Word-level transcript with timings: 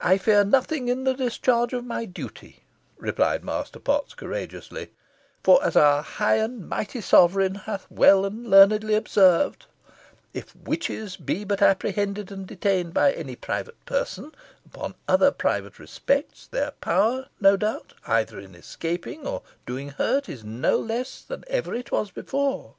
"I 0.00 0.18
fear 0.18 0.42
nothing 0.42 0.88
in 0.88 1.04
the 1.04 1.14
discharge 1.14 1.72
of 1.72 1.84
my 1.84 2.04
duty," 2.04 2.64
replied 2.96 3.44
Master 3.44 3.78
Potts, 3.78 4.12
courageously, 4.12 4.90
"for 5.44 5.64
as 5.64 5.76
our 5.76 6.02
high 6.02 6.38
and 6.38 6.68
mighty 6.68 7.00
sovereign 7.00 7.54
hath 7.54 7.86
well 7.88 8.24
and 8.24 8.44
learnedly 8.50 8.96
observed 8.96 9.66
'if 10.34 10.52
witches 10.56 11.16
be 11.16 11.44
but 11.44 11.62
apprehended 11.62 12.32
and 12.32 12.48
detained 12.48 12.92
by 12.92 13.12
any 13.12 13.36
private 13.36 13.78
person, 13.84 14.34
upon 14.64 14.96
other 15.06 15.30
private 15.30 15.78
respects, 15.78 16.48
their 16.48 16.72
power, 16.80 17.28
no 17.40 17.56
doubt, 17.56 17.92
either 18.04 18.40
in 18.40 18.56
escaping, 18.56 19.24
or 19.28 19.42
in 19.46 19.58
doing 19.64 19.88
hurt, 19.90 20.28
is 20.28 20.42
no 20.42 20.76
less 20.76 21.20
than 21.22 21.44
ever 21.46 21.72
it 21.72 21.92
was 21.92 22.10
before. 22.10 22.74